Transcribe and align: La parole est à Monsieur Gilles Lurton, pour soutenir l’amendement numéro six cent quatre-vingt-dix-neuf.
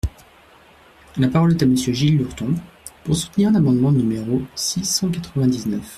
La 1.17 1.27
parole 1.27 1.51
est 1.51 1.61
à 1.61 1.67
Monsieur 1.67 1.93
Gilles 1.93 2.17
Lurton, 2.17 2.55
pour 3.03 3.15
soutenir 3.15 3.51
l’amendement 3.51 3.91
numéro 3.91 4.41
six 4.55 4.83
cent 4.83 5.09
quatre-vingt-dix-neuf. 5.11 5.85